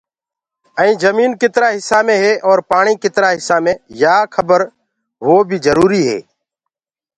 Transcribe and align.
ائينٚ 0.79 0.99
جمينٚ 1.03 1.37
ڪِترآ 1.41 1.67
هسآ 1.77 1.99
مي 2.05 2.15
هي 2.23 2.31
اورَ 2.45 2.59
پآڻيٚ 2.69 2.99
ڪِترآ 3.03 3.29
هِسآ 3.37 3.57
مي 3.63 3.73
يآ 4.01 4.15
کبر 4.33 4.61
هووو 5.25 5.47
بيٚ 5.49 5.63
جروريٚ 5.65 6.13